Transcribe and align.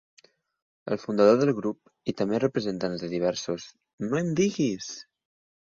El 0.95 0.99
fundador 1.01 1.37
del 1.41 1.51
grup, 1.59 1.91
i 2.13 2.17
també 2.23 2.41
representants 2.45 3.05
de 3.05 3.13
diversos 3.15 3.71
"No 4.11 4.23
em 4.23 4.37
diguis!". 4.41 4.93